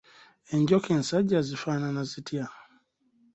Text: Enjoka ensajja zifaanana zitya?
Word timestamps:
Enjoka 0.53 0.89
ensajja 0.97 1.39
zifaanana 1.47 2.01
zitya? 2.11 2.45